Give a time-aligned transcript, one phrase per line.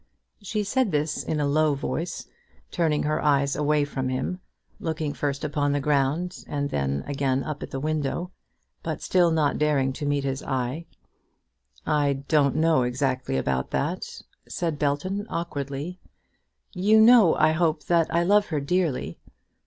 [0.41, 2.25] She said this in a low voice,
[2.71, 4.39] turning her eyes away from him,
[4.79, 8.31] looking first upon the ground, and then again up at the window,
[8.81, 10.87] but still not daring to meet his eye.
[11.85, 15.99] "I don't exactly know about that," said Belton awkwardly.
[16.73, 19.19] "You know, I hope, that I love her dearly."